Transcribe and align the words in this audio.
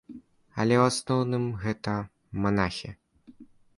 Але 0.61 0.75
ў 0.79 0.83
асноўным 0.93 1.45
гэта 1.65 1.93
манахі. 2.47 2.89